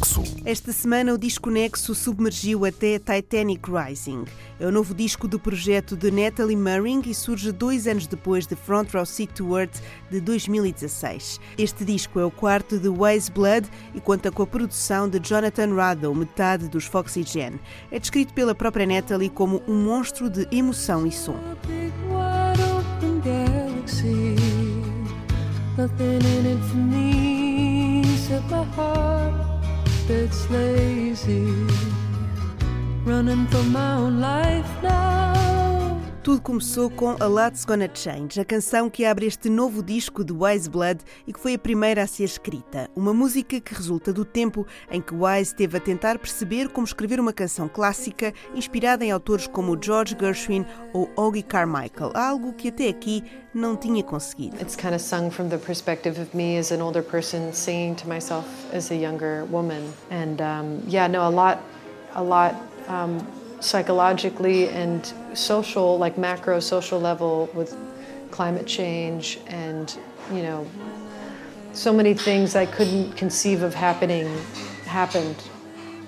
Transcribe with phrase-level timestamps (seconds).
[0.00, 0.22] Nexo.
[0.46, 4.24] Esta semana o disco Nexo submergiu até Titanic Rising.
[4.58, 8.56] É o novo disco do projeto de Natalie Merring e surge dois anos depois de
[8.56, 11.38] Front Row Seat to Earth de 2016.
[11.58, 15.74] Este disco é o quarto de Wise Blood e conta com a produção de Jonathan
[15.74, 17.60] Rado, metade dos Foxy Gen.
[17.90, 21.36] É descrito pela própria Natalie como um monstro de emoção e som.
[25.76, 29.49] Nothing in it for me except my heart
[30.10, 31.54] that's lazy,
[33.04, 35.39] running for my own life now.
[36.22, 40.34] Tudo começou com A Lot's Gonna Change, a canção que abre este novo disco de
[40.34, 42.90] Wise Blood e que foi a primeira a ser escrita.
[42.94, 47.18] Uma música que resulta do tempo em que Wise teve a tentar perceber como escrever
[47.18, 52.88] uma canção clássica inspirada em autores como George Gershwin ou Augie Carmichael, algo que até
[52.88, 53.24] aqui
[53.54, 54.56] não tinha conseguido.
[54.60, 58.06] It's kind of sung from the perspective of me as an older person singing to
[58.06, 59.80] myself as a younger woman.
[60.10, 61.60] And um, yeah, no, a lot,
[62.14, 62.54] a lot
[62.90, 67.76] um, psychologically and social, like macro social level with
[68.30, 69.98] climate change and,
[70.32, 70.66] you know,
[71.72, 74.26] so many things I couldn't conceive of happening
[74.86, 75.36] happened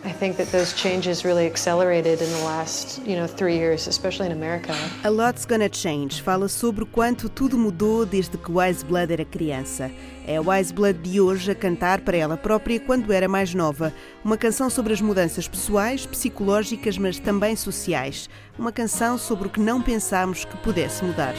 [0.05, 4.27] I think that those changes really accelerated in the last, you know, three years, especially
[4.27, 4.75] in America.
[5.05, 9.25] A Lot's Gonna Change fala sobre o quanto tudo mudou desde que Wise Blood era
[9.25, 9.93] criança.
[10.27, 13.93] É a Wise Blood de hoje a cantar para ela própria quando era mais nova.
[14.25, 18.29] Uma canção sobre as mudanças pessoais, psicológicas, mas também sociais.
[18.59, 21.35] Uma canção sobre o que não pensámos que pudesse mudar.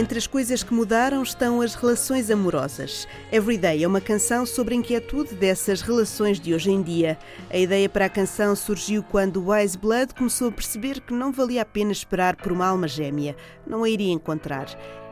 [0.00, 3.06] Entre as coisas que mudaram estão as relações amorosas.
[3.30, 7.18] Everyday é uma canção sobre a inquietude dessas relações de hoje em dia.
[7.50, 11.60] A ideia para a canção surgiu quando Wise Blood começou a perceber que não valia
[11.60, 13.36] a pena esperar por uma alma gêmea.
[13.66, 14.68] Não a iria encontrar.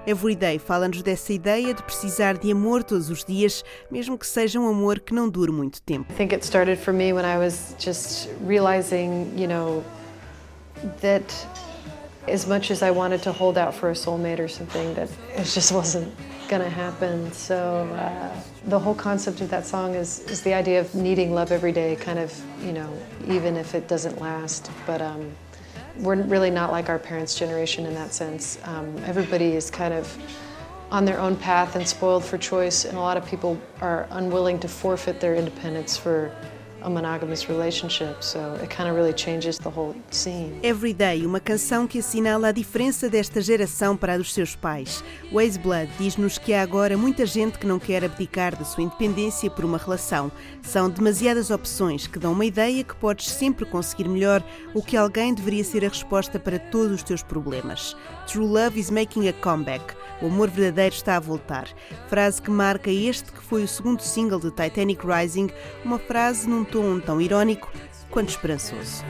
[0.07, 4.67] Everyday fala-nos dessa ideia de precisar de amor todos os dias, mesmo que seja um
[4.67, 6.11] amor que não dure muito tempo.
[6.11, 9.85] I think it started for me when I was just realizing, you know,
[11.03, 11.31] that
[12.31, 15.45] as much as I wanted to hold out for a soulmate or something, that it
[15.45, 16.13] just wasn't
[16.49, 17.31] to happen.
[17.33, 21.53] So uh, the whole concept of that song is, is the idea of needing love
[21.53, 22.91] every day, kind of, you know,
[23.27, 24.71] even if it doesn't last.
[24.87, 25.31] But um,
[25.99, 28.59] we're really not like our parents' generation in that sense.
[28.65, 30.17] Um, everybody is kind of
[30.91, 34.59] on their own path and spoiled for choice, and a lot of people are unwilling
[34.61, 36.35] to forfeit their independence for
[36.83, 40.59] a monogamous relationship, so it kind of really changes the whole scene.
[40.63, 45.03] Everyday, uma canção que assinala a diferença desta geração para a dos seus pais.
[45.33, 49.51] Waze Blood diz-nos que há agora muita gente que não quer abdicar da sua independência
[49.51, 50.31] por uma relação.
[50.63, 54.43] São demasiadas opções que dão uma ideia que podes sempre conseguir melhor
[54.75, 57.97] ou que alguém deveria ser a resposta para todos os teus problemas.
[58.27, 59.95] True Love is making a comeback.
[60.21, 61.69] O amor verdadeiro está a voltar.
[62.09, 65.49] Frase que marca este que foi o segundo single de Titanic Rising,
[65.85, 67.71] uma frase num tom tão irónico
[68.11, 69.05] quanto esperançoso.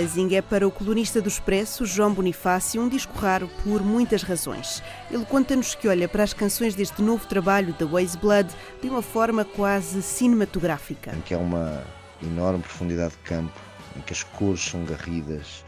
[0.00, 4.82] Rising é para o colunista do Expresso, João Bonifácio, um disco raro por muitas razões.
[5.10, 8.48] Ele conta-nos que olha para as canções deste novo trabalho da Waze Blood
[8.80, 11.14] de uma forma quase cinematográfica.
[11.14, 11.84] Em que há uma
[12.22, 13.52] enorme profundidade de campo,
[13.94, 15.66] em que as cores são garridas,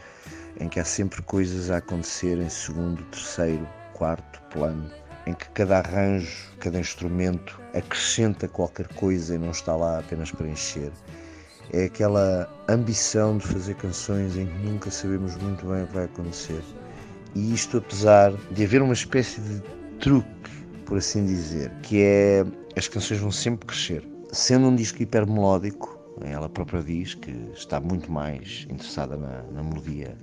[0.59, 4.89] em que há sempre coisas a acontecer em segundo, terceiro, quarto plano,
[5.27, 10.47] em que cada arranjo, cada instrumento acrescenta qualquer coisa e não está lá apenas para
[10.47, 10.91] encher
[11.73, 16.05] é aquela ambição de fazer canções em que nunca sabemos muito bem o que vai
[16.05, 16.61] acontecer.
[17.35, 19.61] E isto apesar de haver uma espécie de
[19.99, 20.29] truque,
[20.85, 22.45] por assim dizer, que é
[22.77, 24.07] as canções vão sempre crescer.
[24.31, 30.15] Sendo um disco hipermelódico, ela própria diz que está muito mais interessada na, na melodia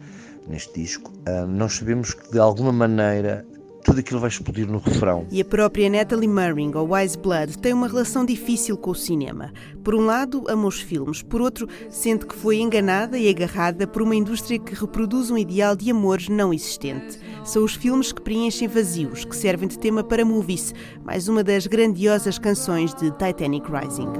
[0.48, 3.44] neste disco, ah, nós sabemos que de alguma maneira
[3.84, 5.26] tudo aquilo vai explodir no refrão.
[5.30, 9.52] E a própria Natalie Merring, ou Wise Blood, tem uma relação difícil com o cinema.
[9.82, 14.02] Por um lado, ama os filmes, por outro, sente que foi enganada e agarrada por
[14.02, 17.18] uma indústria que reproduz um ideal de amor não existente.
[17.44, 20.74] São os filmes que preenchem vazios, que servem de tema para Movies,
[21.04, 24.10] mais uma das grandiosas canções de Titanic Rising.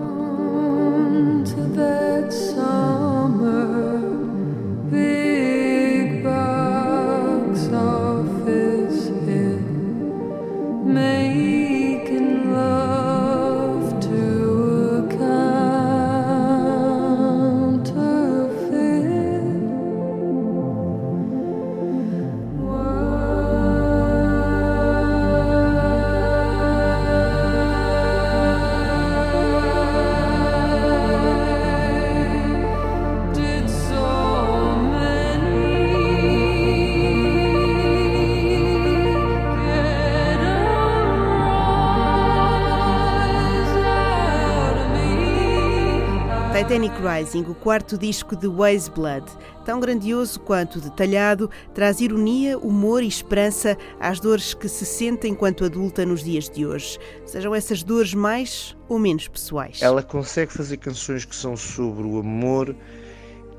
[46.71, 49.27] Titanic Rising, o quarto disco de Waze Blood.
[49.65, 55.65] Tão grandioso quanto detalhado, traz ironia, humor e esperança às dores que se sentem enquanto
[55.65, 56.97] adulta nos dias de hoje.
[57.27, 59.83] Sejam essas dores mais ou menos pessoais.
[59.83, 62.77] Ela consegue fazer canções que são sobre o amor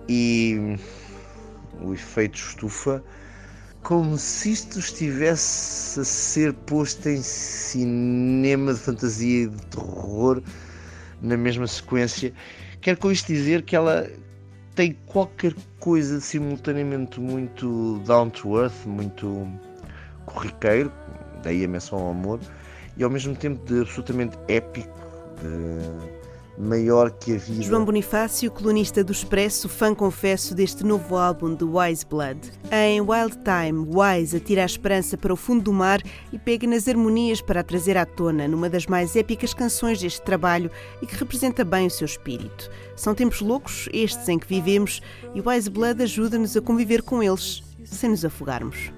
[0.08, 0.78] e
[1.82, 3.04] o efeito estufa,
[3.84, 10.42] como se isto estivesse a ser posto em cinema de fantasia e de terror
[11.22, 12.34] na mesma sequência.
[12.82, 14.10] Quero com isto dizer que ela
[14.74, 19.48] tem qualquer coisa simultaneamente muito down to earth, muito
[20.26, 20.92] corriqueiro,
[21.44, 22.40] daí a menção ao amor,
[22.98, 24.98] e ao mesmo tempo de absolutamente épico,
[25.42, 26.21] de
[26.58, 27.64] maior que a vida.
[27.64, 32.40] João Bonifácio, colunista do Expresso, fã confesso deste novo álbum de Wise Blood.
[32.72, 36.02] Em Wild Time, Wise atira a esperança para o fundo do mar
[36.32, 40.22] e pega nas harmonias para a trazer à tona numa das mais épicas canções deste
[40.22, 40.70] trabalho
[41.02, 42.70] e que representa bem o seu espírito.
[42.96, 45.02] São tempos loucos, estes em que vivemos,
[45.34, 48.92] e Wise Blood ajuda-nos a conviver com eles, sem nos afogarmos.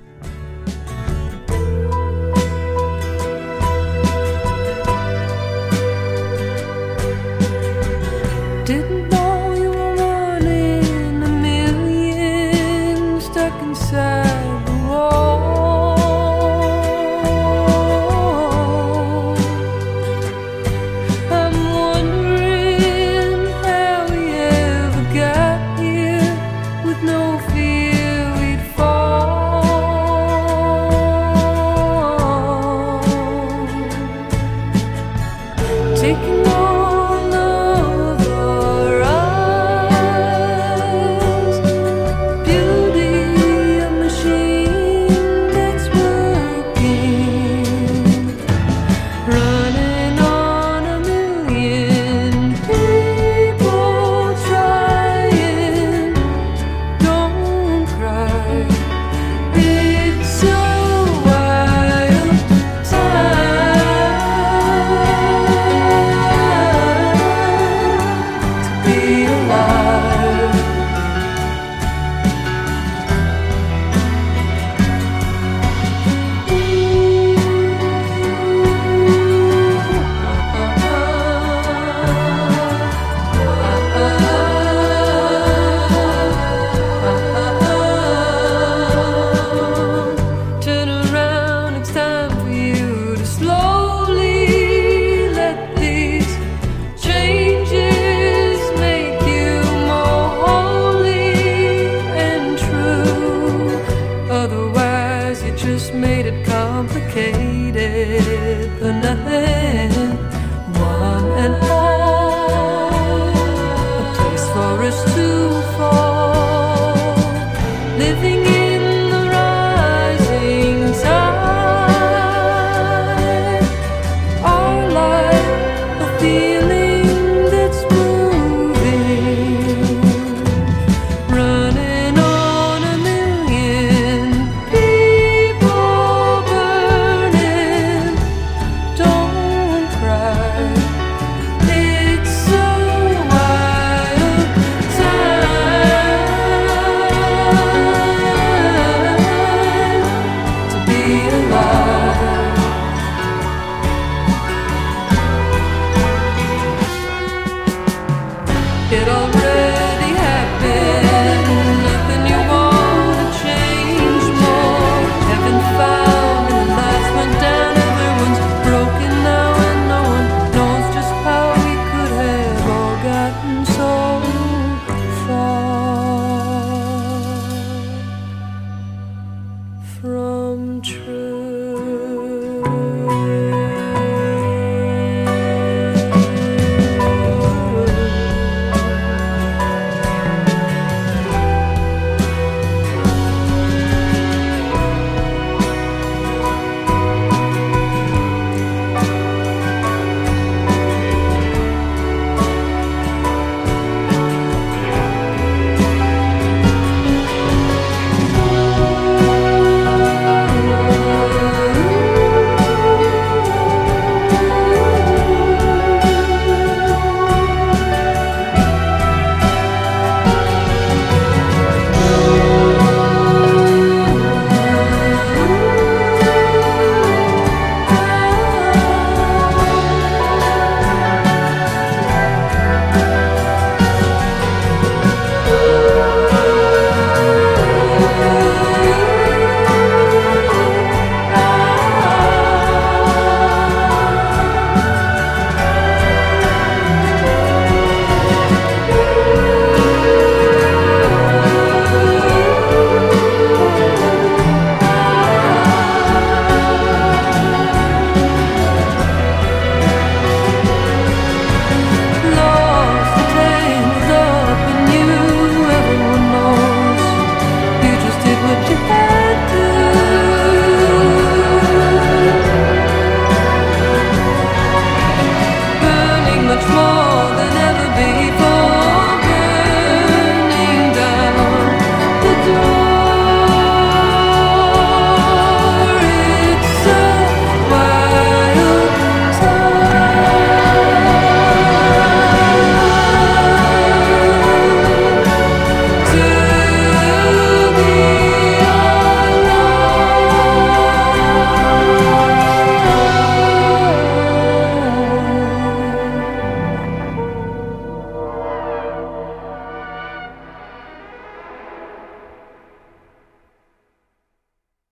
[114.79, 115.12] Be